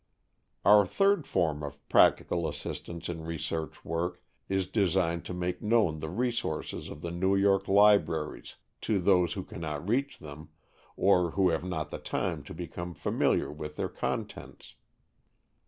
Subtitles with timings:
[0.65, 6.09] Our third form of practical assistance in research work is designed to make known the
[6.09, 10.49] resources of the New York libraries to those who cannot reach them,
[10.97, 14.73] or who have not the time to become familiar with their contents.